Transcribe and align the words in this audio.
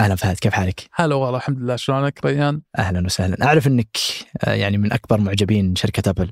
أهلا 0.00 0.14
فهد 0.14 0.36
كيف 0.36 0.52
حالك؟ 0.52 0.88
هلا 0.92 1.14
والله 1.14 1.38
الحمد 1.38 1.58
لله 1.58 1.76
شلونك 1.76 2.24
ريان؟ 2.24 2.62
أهلا 2.78 3.06
وسهلا 3.06 3.44
أعرف 3.46 3.66
إنك 3.66 3.96
آه، 4.44 4.52
يعني 4.52 4.78
من 4.78 4.92
أكبر 4.92 5.20
معجبين 5.20 5.76
شركة 5.76 6.10
أبل 6.10 6.30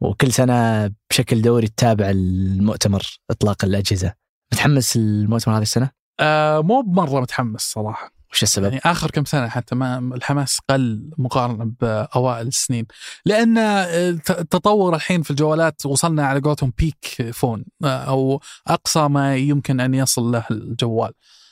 وكل 0.00 0.32
سنة 0.32 0.90
بشكل 1.10 1.42
دوري 1.42 1.66
تتابع 1.66 2.10
المؤتمر 2.10 3.02
إطلاق 3.30 3.64
الأجهزة 3.64 4.14
متحمس 4.52 4.96
المؤتمر 4.96 5.56
هذه 5.56 5.62
السنة؟ 5.62 5.90
آه 6.20 6.60
مو 6.60 6.80
بمرة 6.80 7.20
متحمس 7.20 7.60
صراحة 7.60 8.14
وش 8.32 8.42
السبب؟ 8.42 8.64
يعني 8.64 8.80
آخر 8.84 9.10
كم 9.10 9.24
سنة 9.24 9.48
حتى 9.48 9.74
ما 9.74 9.98
الحماس 9.98 10.58
قل 10.70 11.10
مقارنة 11.18 11.72
بأوائل 11.80 12.46
السنين 12.46 12.86
لأن 13.26 13.58
التطور 13.58 14.94
الحين 14.94 15.22
في 15.22 15.30
الجوالات 15.30 15.86
وصلنا 15.86 16.26
على 16.26 16.40
قولتهم 16.40 16.72
بيك 16.78 17.30
فون 17.32 17.64
آه، 17.84 17.88
أو 17.88 18.40
أقصى 18.66 19.08
ما 19.08 19.36
يمكن 19.36 19.80
أن 19.80 19.94
يصل 19.94 20.32
له 20.32 20.44
الجوال 20.50 21.08
آه، 21.10 21.43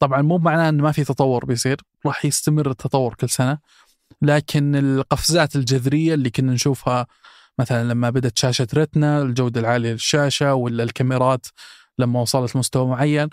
طبعا 0.00 0.22
مو 0.22 0.38
معناه 0.38 0.68
إنه 0.68 0.82
ما 0.82 0.92
في 0.92 1.04
تطور 1.04 1.44
بيصير 1.44 1.80
راح 2.06 2.24
يستمر 2.24 2.70
التطور 2.70 3.14
كل 3.14 3.30
سنة 3.30 3.58
لكن 4.22 4.76
القفزات 4.76 5.56
الجذرية 5.56 6.14
اللي 6.14 6.30
كنا 6.30 6.52
نشوفها 6.52 7.06
مثلا 7.58 7.88
لما 7.88 8.10
بدأت 8.10 8.38
شاشة 8.38 8.66
ريتنا 8.74 9.22
الجودة 9.22 9.60
العالية 9.60 9.92
للشاشة 9.92 10.54
ولا 10.54 10.82
الكاميرات 10.82 11.46
لما 11.98 12.20
وصلت 12.20 12.56
لمستوى 12.56 12.86
معين 12.86 13.28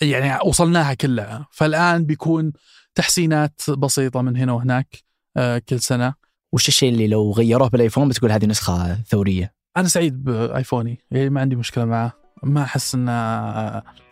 يعني 0.00 0.38
وصلناها 0.44 0.94
كلها. 0.94 1.46
فالآن 1.50 2.04
بيكون 2.04 2.52
تحسينات 2.94 3.70
بسيطة 3.70 4.22
من 4.22 4.36
هنا 4.36 4.52
وهناك 4.52 4.96
آه، 5.36 5.58
كل 5.58 5.80
سنة. 5.80 6.14
وش 6.52 6.68
الشيء 6.68 6.92
اللي 6.92 7.08
لو 7.08 7.32
غيروه 7.32 7.68
بالآيفون 7.68 8.08
بتقول 8.08 8.32
هذه 8.32 8.46
نسخة 8.46 8.94
ثورية؟ 8.94 9.54
أنا 9.76 9.88
سعيد 9.88 10.24
بآيفوني. 10.24 10.98
يعني 11.10 11.30
ما 11.30 11.40
عندي 11.40 11.56
مشكلة 11.56 11.84
معه. 11.84 12.12
ما 12.42 12.62
أحس 12.62 12.94
ان 12.94 13.08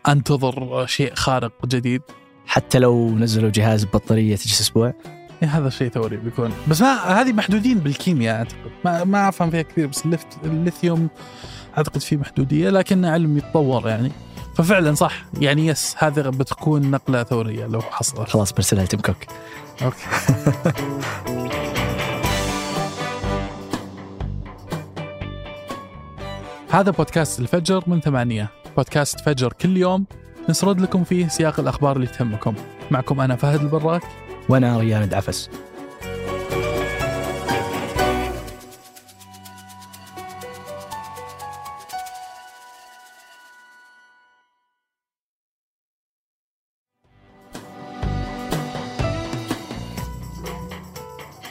أنتظر 0.08 0.86
شيء 0.86 1.14
خارق 1.14 1.66
جديد 1.66 2.02
حتى 2.46 2.78
لو 2.78 3.10
نزلوا 3.10 3.50
جهاز 3.50 3.84
بطارية 3.84 4.36
تجلس 4.36 4.60
أسبوع. 4.60 4.94
إيه 5.42 5.48
هذا 5.58 5.70
شيء 5.70 5.88
ثوري 5.88 6.16
بيكون. 6.16 6.52
بس 6.68 6.80
ما 6.80 7.20
هذه 7.20 7.32
محدودين 7.32 7.78
بالكيمياء 7.78 8.36
أعتقد. 8.36 8.70
ما 8.84 9.04
ما 9.04 9.28
أفهم 9.28 9.50
فيها 9.50 9.62
كثير 9.62 9.86
بس 9.86 10.02
الليثيوم 10.44 11.08
أعتقد 11.78 12.00
فيه 12.00 12.16
محدودية 12.16 12.70
لكن 12.70 13.04
علم 13.04 13.38
يتطور 13.38 13.88
يعني. 13.88 14.12
ففعلا 14.54 14.94
صح. 14.94 15.24
يعني 15.40 15.66
yes 15.66 15.94
هذه 15.98 16.20
بتكون 16.20 16.90
نقلة 16.90 17.22
ثورية 17.22 17.66
لو 17.66 17.80
حصلت 17.80 18.28
خلاص 18.28 18.52
برسلها 18.52 18.84
لتيم 18.84 19.00
كوك. 19.00 19.16
okay. 19.82 20.06
هذا 26.70 26.90
بودكاست 26.90 27.40
الفجر 27.40 27.82
من 27.86 28.00
ثمانية. 28.00 28.50
بودكاست 28.76 29.20
فجر 29.20 29.52
كل 29.52 29.76
يوم 29.76 30.06
نسرد 30.48 30.80
لكم 30.80 31.04
فيه 31.04 31.28
سياق 31.28 31.60
الأخبار 31.60 31.96
اللي 31.96 32.06
تهمكم. 32.06 32.54
معكم 32.90 33.20
أنا 33.20 33.36
فهد 33.36 33.60
البراك. 33.60 34.02
وأنا 34.48 34.78
ريان 34.78 35.02
الدعفس 35.02 35.50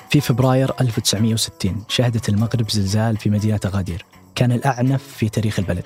في 0.10 0.22
فبراير 0.22 0.72
1960 0.82 1.84
شهدت 1.88 2.30
المغرب 2.30 2.70
زلزال 2.70 3.18
في 3.18 3.30
مدينة 3.30 3.60
أغادير 3.66 4.06
كان 4.36 4.52
الأعنف 4.52 5.04
في 5.04 5.30
تاريخ 5.30 5.60
البلد. 5.60 5.86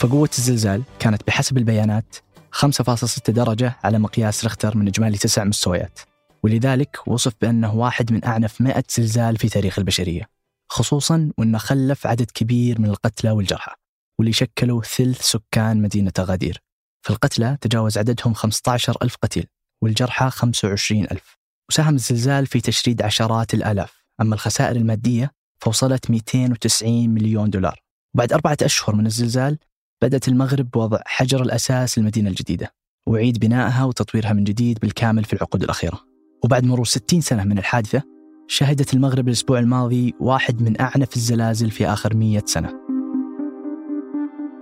فقوة 0.00 0.30
الزلزال 0.38 0.82
كانت 0.98 1.26
بحسب 1.26 1.58
البيانات 1.58 2.16
5.6 2.52 3.30
درجة 3.30 3.76
على 3.84 3.98
مقياس 3.98 4.44
ريختر 4.44 4.76
من 4.76 4.88
إجمالي 4.88 5.18
تسع 5.18 5.44
مستويات. 5.44 6.00
ولذلك 6.42 7.08
وصف 7.08 7.32
بأنه 7.40 7.74
واحد 7.74 8.12
من 8.12 8.24
أعنف 8.24 8.60
100 8.60 8.84
زلزال 8.90 9.36
في 9.36 9.48
تاريخ 9.48 9.78
البشرية 9.78 10.28
خصوصا 10.68 11.30
وأنه 11.38 11.58
خلف 11.58 12.06
عدد 12.06 12.30
كبير 12.30 12.80
من 12.80 12.88
القتلى 12.90 13.30
والجرحى 13.30 13.72
واللي 14.18 14.32
شكلوا 14.32 14.82
ثلث 14.82 15.22
سكان 15.22 15.82
مدينة 15.82 16.12
أغادير 16.18 16.62
فالقتلى 17.02 17.58
تجاوز 17.60 17.98
عددهم 17.98 18.34
15 18.34 18.96
ألف 19.02 19.16
قتيل 19.22 19.46
والجرحى 19.82 20.30
25 20.30 21.04
ألف. 21.04 21.36
وساهم 21.70 21.94
الزلزال 21.94 22.46
في 22.46 22.60
تشريد 22.60 23.02
عشرات 23.02 23.54
الآلاف. 23.54 24.04
أما 24.20 24.34
الخسائر 24.34 24.76
المادية 24.76 25.30
فوصلت 25.58 26.10
290 26.10 27.10
مليون 27.10 27.50
دولار. 27.50 27.80
بعد 28.14 28.32
أربعة 28.32 28.58
أشهر 28.62 28.96
من 28.96 29.06
الزلزال 29.06 29.58
بدأت 30.02 30.28
المغرب 30.28 30.70
بوضع 30.70 30.98
حجر 31.06 31.42
الأساس 31.42 31.98
للمدينة 31.98 32.30
الجديدة 32.30 32.74
وعيد 33.06 33.38
بنائها 33.38 33.84
وتطويرها 33.84 34.32
من 34.32 34.44
جديد 34.44 34.78
بالكامل 34.78 35.24
في 35.24 35.32
العقود 35.32 35.62
الأخيرة. 35.62 36.00
وبعد 36.44 36.64
مرور 36.64 36.86
60 36.86 37.20
سنة 37.20 37.44
من 37.44 37.58
الحادثة 37.58 38.02
شهدت 38.48 38.94
المغرب 38.94 39.28
الأسبوع 39.28 39.58
الماضي 39.58 40.14
واحد 40.20 40.62
من 40.62 40.80
أعنف 40.80 41.16
الزلازل 41.16 41.70
في 41.70 41.86
آخر 41.86 42.16
100 42.16 42.42
سنة. 42.46 42.74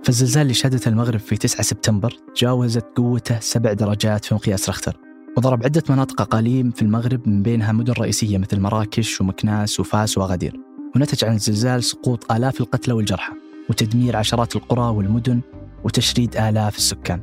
فالزلزال 0.03 0.41
اللي 0.41 0.53
شهدته 0.53 0.89
المغرب 0.89 1.19
في 1.19 1.37
9 1.37 1.61
سبتمبر 1.61 2.15
تجاوزت 2.35 2.85
قوته 2.95 3.39
سبع 3.39 3.73
درجات 3.73 4.25
في 4.25 4.35
مقياس 4.35 4.69
رختر 4.69 4.97
وضرب 5.37 5.63
عدة 5.63 5.83
مناطق 5.89 6.21
أقاليم 6.21 6.71
في 6.71 6.81
المغرب 6.81 7.27
من 7.27 7.43
بينها 7.43 7.71
مدن 7.71 7.93
رئيسية 7.93 8.37
مثل 8.37 8.59
مراكش 8.59 9.21
ومكناس 9.21 9.79
وفاس 9.79 10.17
وأغادير. 10.17 10.59
ونتج 10.95 11.25
عن 11.25 11.35
الزلزال 11.35 11.83
سقوط 11.83 12.31
آلاف 12.31 12.61
القتلى 12.61 12.93
والجرحى. 12.93 13.48
وتدمير 13.69 14.17
عشرات 14.17 14.55
القرى 14.55 14.95
والمدن 14.95 15.41
وتشريد 15.83 16.37
آلاف 16.37 16.77
السكان. 16.77 17.21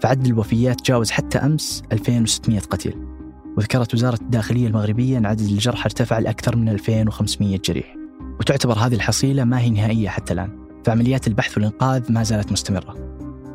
فعدد 0.00 0.26
الوفيات 0.26 0.80
تجاوز 0.80 1.10
حتى 1.10 1.38
أمس 1.38 1.82
2600 1.92 2.60
قتيل. 2.60 2.94
وذكرت 3.56 3.94
وزارة 3.94 4.18
الداخلية 4.22 4.66
المغربية 4.66 5.18
أن 5.18 5.26
عدد 5.26 5.40
الجرحى 5.40 5.84
ارتفع 5.84 6.18
لأكثر 6.18 6.56
من 6.56 6.68
2500 6.68 7.58
جريح. 7.64 7.96
وتعتبر 8.40 8.78
هذه 8.78 8.94
الحصيلة 8.94 9.44
ما 9.44 9.60
هي 9.60 9.70
نهائية 9.70 10.08
حتى 10.08 10.32
الآن. 10.32 10.66
فعمليات 10.84 11.26
البحث 11.26 11.56
والإنقاذ 11.56 12.12
ما 12.12 12.22
زالت 12.22 12.52
مستمرة. 12.52 12.94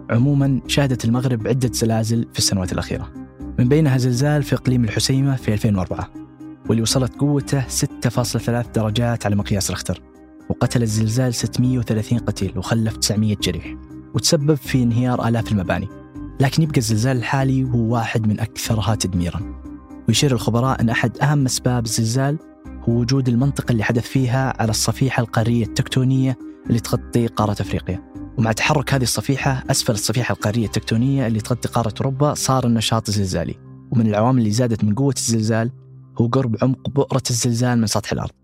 عموما 0.09 0.61
شهدت 0.67 1.05
المغرب 1.05 1.47
عدة 1.47 1.71
زلازل 1.73 2.27
في 2.33 2.39
السنوات 2.39 2.73
الأخيرة. 2.73 3.11
من 3.59 3.69
بينها 3.69 3.97
زلزال 3.97 4.43
في 4.43 4.55
إقليم 4.55 4.83
الحسيمة 4.83 5.35
في 5.35 5.53
2004 5.53 6.09
واللي 6.69 6.81
وصلت 6.81 7.15
قوته 7.15 7.67
6.3 7.67 8.71
درجات 8.75 9.25
على 9.25 9.35
مقياس 9.35 9.71
رختر 9.71 10.01
وقتل 10.51 10.83
الزلزال 10.83 11.33
630 11.33 12.19
قتيل 12.19 12.57
وخلف 12.57 12.97
900 12.97 13.35
جريح 13.35 13.75
وتسبب 14.13 14.55
في 14.55 14.83
انهيار 14.83 15.27
آلاف 15.27 15.51
المباني. 15.51 15.87
لكن 16.39 16.63
يبقى 16.63 16.77
الزلزال 16.77 17.17
الحالي 17.17 17.63
هو 17.63 17.93
واحد 17.93 18.27
من 18.27 18.39
أكثرها 18.39 18.95
تدميرا. 18.95 19.41
ويشير 20.07 20.31
الخبراء 20.31 20.81
أن 20.81 20.89
أحد 20.89 21.17
أهم 21.17 21.45
أسباب 21.45 21.85
الزلزال 21.85 22.37
هو 22.89 22.93
وجود 22.93 23.29
المنطقة 23.29 23.71
اللي 23.71 23.83
حدث 23.83 24.03
فيها 24.03 24.61
على 24.61 24.69
الصفيحة 24.69 25.21
القارية 25.21 25.65
التكتونية 25.65 26.37
اللي 26.67 26.79
تغطي 26.79 27.27
قارة 27.27 27.51
أفريقيا. 27.51 28.11
ومع 28.37 28.51
تحرك 28.51 28.93
هذه 28.93 29.03
الصفيحة 29.03 29.63
أسفل 29.71 29.93
الصفيحة 29.93 30.33
القارية 30.33 30.65
التكتونية 30.65 31.27
اللي 31.27 31.39
تغطي 31.41 31.67
قارة 31.67 31.93
أوروبا 32.01 32.33
صار 32.33 32.65
النشاط 32.65 33.07
الزلزالي 33.07 33.55
ومن 33.91 34.07
العوامل 34.07 34.39
اللي 34.39 34.51
زادت 34.51 34.83
من 34.83 34.95
قوة 34.95 35.13
الزلزال 35.17 35.71
هو 36.21 36.27
قرب 36.27 36.55
عمق 36.61 36.89
بؤرة 36.89 37.23
الزلزال 37.29 37.79
من 37.79 37.87
سطح 37.87 38.11
الأرض. 38.11 38.40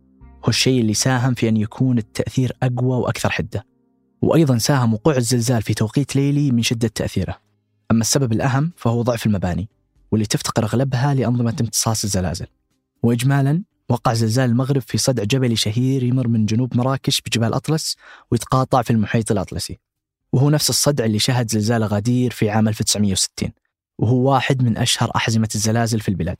هو 0.47 0.49
الشيء 0.49 0.81
اللي 0.81 0.93
ساهم 0.93 1.33
في 1.33 1.49
أن 1.49 1.57
يكون 1.57 1.97
التأثير 1.97 2.57
أقوى 2.63 2.97
وأكثر 2.97 3.29
حدة. 3.29 3.65
وأيضا 4.21 4.57
ساهم 4.57 4.93
وقوع 4.93 5.17
الزلزال 5.17 5.61
في 5.61 5.73
توقيت 5.73 6.15
ليلي 6.15 6.51
من 6.51 6.63
شدة 6.63 6.87
تأثيره. 6.87 7.37
أما 7.91 8.01
السبب 8.01 8.33
الأهم 8.33 8.71
فهو 8.77 9.01
ضعف 9.01 9.25
المباني 9.25 9.69
واللي 10.11 10.25
تفتقر 10.25 10.63
أغلبها 10.63 11.13
لأنظمة 11.13 11.55
امتصاص 11.61 12.03
الزلازل. 12.03 12.45
وإجمالا 13.03 13.63
وقع 13.89 14.13
زلزال 14.13 14.49
المغرب 14.49 14.81
في 14.81 14.97
صدع 14.97 15.23
جبلي 15.23 15.55
شهير 15.55 16.03
يمر 16.03 16.27
من 16.27 16.45
جنوب 16.45 16.77
مراكش 16.77 17.21
بجبال 17.21 17.53
أطلس 17.53 17.95
ويتقاطع 18.31 18.81
في 18.81 18.91
المحيط 18.91 19.31
الأطلسي. 19.31 19.79
وهو 20.33 20.49
نفس 20.49 20.69
الصدع 20.69 21.05
اللي 21.05 21.19
شهد 21.19 21.51
زلزال 21.51 21.83
غادير 21.83 22.31
في 22.31 22.49
عام 22.49 22.67
1960 22.67 23.51
وهو 23.97 24.31
واحد 24.31 24.63
من 24.63 24.77
أشهر 24.77 25.11
أحزمة 25.15 25.49
الزلازل 25.55 25.99
في 25.99 26.09
البلاد. 26.09 26.37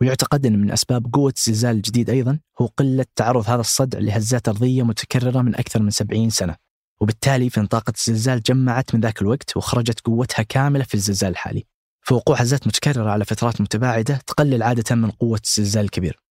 ويعتقد 0.00 0.46
أن 0.46 0.58
من 0.58 0.70
أسباب 0.70 1.14
قوة 1.14 1.32
الزلزال 1.36 1.76
الجديد 1.76 2.10
أيضا 2.10 2.38
هو 2.60 2.66
قلة 2.66 3.06
تعرض 3.16 3.50
هذا 3.50 3.60
الصدع 3.60 3.98
لهزات 3.98 4.48
أرضية 4.48 4.82
متكررة 4.82 5.42
من 5.42 5.54
أكثر 5.54 5.82
من 5.82 5.90
70 5.90 6.30
سنة. 6.30 6.56
وبالتالي 7.00 7.50
فإن 7.50 7.66
طاقة 7.66 7.92
الزلزال 7.98 8.42
جمعت 8.42 8.94
من 8.94 9.00
ذاك 9.00 9.22
الوقت 9.22 9.56
وخرجت 9.56 10.00
قوتها 10.00 10.42
كاملة 10.42 10.84
في 10.84 10.94
الزلزال 10.94 11.30
الحالي. 11.30 11.66
فوقوع 12.02 12.36
هزات 12.36 12.66
متكررة 12.66 13.10
على 13.10 13.24
فترات 13.24 13.60
متباعدة 13.60 14.20
تقلل 14.26 14.62
عادة 14.62 14.96
من 14.96 15.10
قوة 15.10 15.40
الزلزال 15.44 15.84
الكبير. 15.84 16.22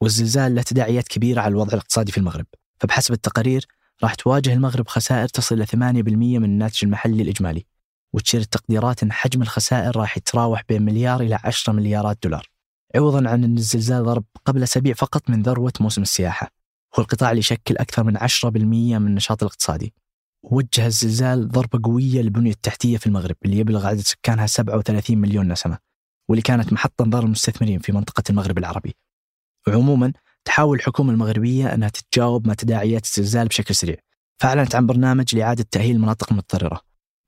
والزلزال 0.00 0.54
له 0.54 0.62
تداعيات 0.62 1.08
كبيرة 1.08 1.40
على 1.40 1.52
الوضع 1.52 1.72
الاقتصادي 1.72 2.12
في 2.12 2.18
المغرب. 2.18 2.46
فبحسب 2.80 3.14
التقارير 3.14 3.66
راح 4.02 4.14
تواجه 4.14 4.52
المغرب 4.52 4.88
خسائر 4.88 5.28
تصل 5.28 5.54
إلى 5.54 5.66
8% 5.66 6.38
من 6.38 6.44
الناتج 6.44 6.84
المحلي 6.84 7.22
الإجمالي. 7.22 7.66
وتشير 8.12 8.40
التقديرات 8.40 9.02
أن 9.02 9.12
حجم 9.12 9.42
الخسائر 9.42 9.96
راح 9.96 10.16
يتراوح 10.16 10.62
بين 10.68 10.82
مليار 10.82 11.20
إلى 11.20 11.38
10 11.44 11.72
مليارات 11.72 12.18
دولار. 12.22 12.53
عوضا 12.96 13.28
عن 13.28 13.44
أن 13.44 13.56
الزلزال 13.56 14.04
ضرب 14.04 14.24
قبل 14.44 14.62
أسابيع 14.62 14.94
فقط 14.94 15.30
من 15.30 15.42
ذروة 15.42 15.72
موسم 15.80 16.02
السياحة. 16.02 16.50
هو 16.98 17.02
القطاع 17.02 17.30
اللي 17.30 17.38
يشكل 17.38 17.76
أكثر 17.76 18.04
من 18.04 18.16
10% 18.16 18.98
من 18.98 19.06
النشاط 19.06 19.42
الاقتصادي. 19.42 19.94
وجه 20.42 20.86
الزلزال 20.86 21.48
ضربة 21.48 21.80
قوية 21.82 22.22
للبنية 22.22 22.50
التحتية 22.50 22.96
في 22.96 23.06
المغرب 23.06 23.36
اللي 23.44 23.58
يبلغ 23.58 23.86
عدد 23.86 24.00
سكانها 24.00 24.46
37 24.46 25.18
مليون 25.18 25.52
نسمة 25.52 25.78
واللي 26.28 26.42
كانت 26.42 26.72
محط 26.72 27.02
أنظار 27.02 27.24
المستثمرين 27.24 27.78
في 27.78 27.92
منطقة 27.92 28.22
المغرب 28.30 28.58
العربي. 28.58 28.96
وعموما 29.68 30.12
تحاول 30.44 30.78
الحكومة 30.78 31.12
المغربية 31.12 31.74
أنها 31.74 31.88
تتجاوب 31.88 32.46
مع 32.46 32.54
تداعيات 32.54 33.04
الزلزال 33.04 33.48
بشكل 33.48 33.74
سريع. 33.74 33.96
فأعلنت 34.40 34.74
عن 34.74 34.86
برنامج 34.86 35.36
لإعادة 35.36 35.66
تأهيل 35.70 35.96
المناطق 35.96 36.32
المتضررة 36.32 36.80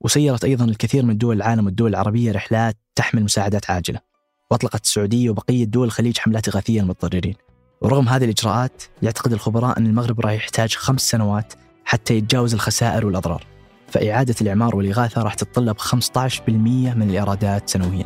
وسيرت 0.03 0.45
أيضا 0.45 0.65
الكثير 0.65 1.05
من 1.05 1.17
دول 1.17 1.35
العالم 1.35 1.65
والدول 1.65 1.89
العربية 1.89 2.31
رحلات 2.31 2.77
تحمل 2.95 3.23
مساعدات 3.23 3.69
عاجلة. 3.69 4.06
وأطلقت 4.51 4.83
السعودية 4.83 5.29
وبقية 5.29 5.63
دول 5.65 5.87
الخليج 5.87 6.17
حملات 6.17 6.49
إغاثية 6.49 6.81
للمتضررين. 6.81 7.35
ورغم 7.81 8.09
هذه 8.09 8.23
الإجراءات 8.23 8.83
يعتقد 9.01 9.33
الخبراء 9.33 9.77
أن 9.77 9.85
المغرب 9.85 10.19
راح 10.19 10.31
يحتاج 10.31 10.75
خمس 10.75 11.09
سنوات 11.09 11.53
حتى 11.85 12.13
يتجاوز 12.17 12.53
الخسائر 12.53 13.05
والأضرار. 13.05 13.45
فإعادة 13.87 14.35
الإعمار 14.41 14.75
والإغاثة 14.75 15.21
راح 15.21 15.33
تتطلب 15.33 15.77
15% 15.77 16.93
من 16.93 17.09
الإيرادات 17.09 17.69
سنوياً. 17.69 18.05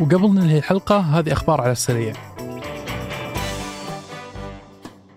وقبل 0.00 0.30
ننهي 0.30 0.58
الحلقة 0.58 0.98
هذه 0.98 1.32
أخبار 1.32 1.60
على 1.60 1.72
السريع. 1.72 2.12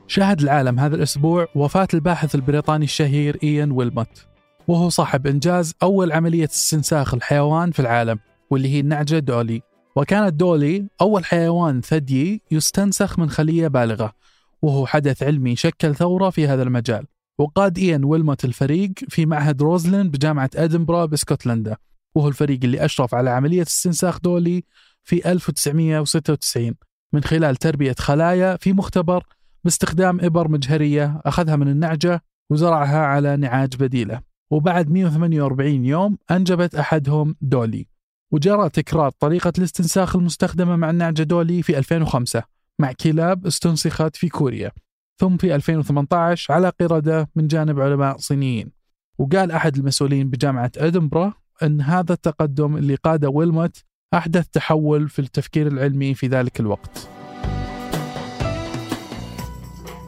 شهد 0.08 0.42
العالم 0.42 0.80
هذا 0.80 0.96
الأسبوع 0.96 1.48
وفاة 1.56 1.88
الباحث 1.94 2.36
البريطاني 2.36 2.86
الشهير 2.86 3.38
إيان 3.44 3.72
ويلموت. 3.72 4.33
وهو 4.68 4.90
صاحب 4.90 5.28
إنجاز 5.28 5.74
أول 5.84 6.12
عملية 6.12 6.46
استنساخ 6.46 7.14
الحيوان 7.14 7.72
في 7.72 7.80
العالم 7.80 8.20
واللي 8.50 8.70
هي 8.70 8.80
النعجة 8.80 9.20
دولي. 9.20 9.62
وكانت 9.96 10.34
دولي 10.34 10.88
أول 11.02 11.26
حيوان 11.26 11.82
ثديي 11.82 12.42
يستنسخ 12.52 13.20
من 13.20 13.30
خلية 13.30 13.68
بالغة 13.68 14.14
وهو 14.62 14.86
حدث 14.86 15.24
علمي 15.24 15.56
شكل 15.56 15.96
ثورة 15.96 16.30
في 16.30 16.48
هذا 16.48 16.64
المجال. 16.64 17.06
وقاد 17.38 17.78
إيان 17.78 18.04
ويلموت 18.04 18.46
الفريق 18.46 18.92
في 19.10 19.26
معهد 19.26 19.62
روزلين 19.62 20.10
بجامعة 20.10 20.50
أدنبرا 20.56 21.06
باسكتلندا 21.06 21.78
وهو 22.16 22.28
الفريق 22.28 22.60
اللي 22.64 22.86
أشرف 22.86 23.16
على 23.16 23.30
عملية 23.30 23.62
استنساخ 23.62 24.20
دولي 24.20 24.64
في 25.04 25.32
1996 25.32 26.74
من 27.14 27.24
خلال 27.24 27.56
تربية 27.56 27.96
خلايا 28.00 28.58
في 28.58 28.74
مختبر 28.74 29.24
باستخدام 29.64 30.20
إبر 30.22 30.48
مجهرية 30.48 31.22
أخذها 31.26 31.56
من 31.56 31.68
النعجة 31.68 32.24
وزرعها 32.50 33.06
على 33.06 33.38
نعاج 33.38 33.76
بديلة. 33.76 34.33
وبعد 34.54 34.92
148 34.92 35.86
يوم 35.86 36.18
أنجبت 36.32 36.76
أحدهم 36.76 37.36
دولي. 37.42 37.88
وجرى 38.32 38.70
تكرار 38.70 39.10
طريقة 39.10 39.54
الاستنساخ 39.58 40.16
المستخدمة 40.16 40.76
مع 40.76 40.90
النعجة 40.90 41.24
دولي 41.24 41.62
في 41.62 41.78
2005 41.78 42.44
مع 42.80 42.92
كلاب 42.92 43.46
استنسخت 43.46 44.16
في 44.16 44.30
كوريا. 44.30 44.72
ثم 45.20 45.38
في 45.38 45.56
2018 45.56 46.54
على 46.54 46.70
قردة 46.70 47.30
من 47.36 47.48
جانب 47.48 47.80
علماء 47.80 48.18
صينيين. 48.18 48.72
وقال 49.18 49.52
أحد 49.52 49.78
المسؤولين 49.78 50.30
بجامعة 50.30 50.72
أدنبرا 50.78 51.34
أن 51.64 51.82
هذا 51.82 52.14
التقدم 52.14 52.78
اللي 52.78 52.96
قاده 52.96 53.30
ويلموت 53.30 53.84
أحدث 54.14 54.48
تحول 54.48 55.10
في 55.10 55.20
التفكير 55.20 55.68
العلمي 55.68 56.14
في 56.14 56.28
ذلك 56.28 56.60
الوقت. 56.60 57.10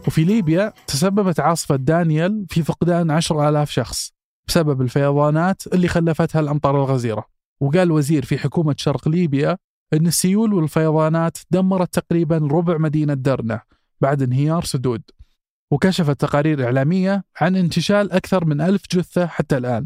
وفي 0.07 0.24
ليبيا 0.24 0.74
تسببت 0.88 1.39
عاصفة 1.39 1.75
دانيال 1.75 2.45
في 2.50 2.63
فقدان 2.63 3.12
10,000 3.12 3.69
شخص. 3.69 4.15
بسبب 4.47 4.81
الفيضانات 4.81 5.68
اللي 5.74 5.88
خلفتها 5.88 6.39
الأمطار 6.39 6.75
الغزيرة. 6.75 7.25
وقال 7.62 7.92
وزير 7.92 8.25
في 8.25 8.38
حكومة 8.38 8.75
شرق 8.77 9.07
ليبيا 9.07 9.57
أن 9.94 10.07
السيول 10.07 10.53
والفيضانات 10.53 11.38
دمرت 11.51 11.94
تقريبا 11.94 12.38
ربع 12.38 12.77
مدينة 12.77 13.13
درنة 13.13 13.62
بعد 14.01 14.21
انهيار 14.21 14.63
سدود. 14.63 15.01
وكشفت 15.71 16.21
تقارير 16.21 16.65
إعلامية 16.65 17.24
عن 17.42 17.56
انتشال 17.56 18.12
أكثر 18.12 18.45
من 18.45 18.62
ألف 18.62 18.81
جثة 18.92 19.25
حتى 19.27 19.57
الآن 19.57 19.86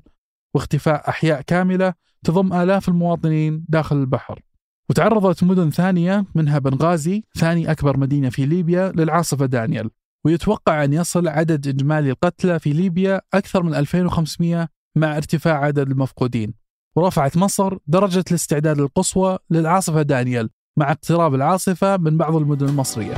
واختفاء 0.56 1.10
أحياء 1.10 1.42
كاملة 1.42 1.94
تضم 2.24 2.54
آلاف 2.54 2.90
المواطنين 2.90 3.66
داخل 3.70 3.96
البحر. 3.96 4.42
وتعرضت 4.90 5.44
مدن 5.44 5.70
ثانية 5.70 6.26
منها 6.36 6.60
بنغازي 6.60 7.24
ثاني 7.38 7.72
أكبر 7.72 7.98
مدينة 7.98 8.30
في 8.30 8.46
ليبيا 8.46 8.92
للعاصفة 8.92 9.46
دانيال. 9.46 9.90
ويتوقع 10.26 10.84
أن 10.84 10.94
يصل 10.94 11.28
عدد 11.28 11.68
إجمالي 11.68 12.12
القتلى 12.12 12.60
في 12.60 12.74
ليبيا 12.74 13.22
أكثر 13.34 13.64
من 13.64 13.76
2500 13.76 14.68
مع 14.96 15.18
ارتفاع 15.18 15.66
عدد 15.66 15.90
المفقودين. 15.90 16.54
ورفعت 16.96 17.38
مصر 17.38 17.78
درجة 17.88 18.24
الاستعداد 18.30 18.80
القصوى 18.80 19.38
للعاصفة 19.50 20.02
دانيال 20.02 20.50
مع 20.78 20.92
اقتراب 20.92 21.36
العاصفة 21.36 21.98
من 21.98 22.18
بعض 22.18 22.36
المدن 22.36 22.70
المصرية. 22.70 23.18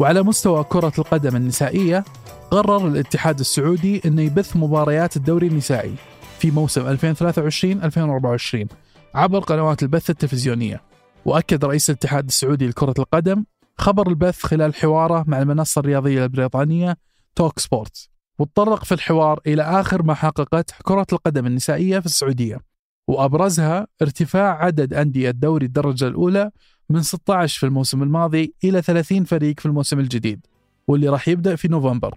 وعلى 0.00 0.22
مستوى 0.22 0.64
كرة 0.64 0.92
القدم 0.98 1.36
النسائية 1.36 2.04
قرر 2.50 2.88
الاتحاد 2.88 3.38
السعودي 3.38 4.02
أنه 4.06 4.22
يبث 4.22 4.56
مباريات 4.56 5.16
الدوري 5.16 5.46
النسائي 5.46 5.94
في 6.38 6.50
موسم 6.50 6.96
2023-2024 6.96 8.66
عبر 9.14 9.38
قنوات 9.38 9.82
البث 9.82 10.10
التلفزيونية. 10.10 10.93
وأكد 11.24 11.64
رئيس 11.64 11.90
الاتحاد 11.90 12.26
السعودي 12.26 12.68
لكرة 12.68 12.94
القدم 12.98 13.44
خبر 13.76 14.08
البث 14.08 14.42
خلال 14.46 14.74
حواره 14.74 15.24
مع 15.26 15.42
المنصة 15.42 15.78
الرياضية 15.78 16.24
البريطانية 16.24 16.96
توك 17.36 17.58
سبورتس 17.58 18.10
وتطرق 18.38 18.84
في 18.84 18.92
الحوار 18.94 19.40
إلى 19.46 19.62
آخر 19.62 20.02
ما 20.02 20.14
حققته 20.14 20.74
كرة 20.82 21.06
القدم 21.12 21.46
النسائية 21.46 21.98
في 21.98 22.06
السعودية 22.06 22.60
وأبرزها 23.08 23.86
ارتفاع 24.02 24.64
عدد 24.64 24.94
أندية 24.94 25.30
دوري 25.30 25.66
الدرجة 25.66 26.08
الأولى 26.08 26.50
من 26.90 27.02
16 27.02 27.60
في 27.60 27.66
الموسم 27.66 28.02
الماضي 28.02 28.54
إلى 28.64 28.82
30 28.82 29.24
فريق 29.24 29.60
في 29.60 29.66
الموسم 29.66 29.98
الجديد 29.98 30.46
واللي 30.88 31.08
راح 31.08 31.28
يبدأ 31.28 31.56
في 31.56 31.68
نوفمبر. 31.68 32.14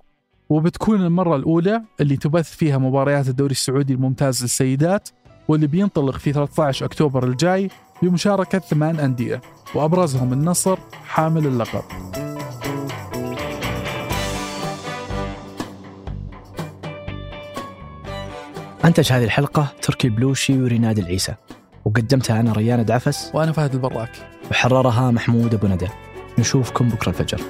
وبتكون 0.50 1.02
المرة 1.02 1.36
الأولى 1.36 1.82
اللي 2.02 2.18
تبث 2.18 2.56
فيها 2.56 2.78
مباريات 2.78 3.28
الدوري 3.28 3.52
السعودي 3.52 3.94
الممتاز 3.94 4.42
للسيدات 4.42 5.10
واللي 5.48 5.68
بينطلق 5.68 6.18
في 6.18 6.34
13 6.34 6.86
أكتوبر 6.86 7.28
الجاي 7.28 7.70
بمشاركة 8.02 8.60
ثمان 8.60 9.00
أندية 9.00 9.42
وأبرزهم 9.76 10.34
النصر 10.34 10.78
حامل 11.08 11.48
اللقب. 11.48 11.84
أنتج 18.86 19.12
هذه 19.14 19.24
الحلقة 19.24 19.68
تركي 19.82 20.08
البلوشي 20.08 20.62
وريناد 20.62 21.00
العيسى 21.00 21.36
وقدمتها 21.86 22.40
أنا 22.40 22.54
ريان 22.54 22.86
دعفس 22.86 23.32
وأنا 23.34 23.52
فهد 23.52 23.74
البراك. 23.74 24.12
وحررها 24.52 25.12
محمود 25.12 25.54
أبو 25.54 25.68
ندى. 25.68 25.88
نشوفكم 26.40 26.90
بكرة 26.90 27.10
الفجر. 27.10 27.42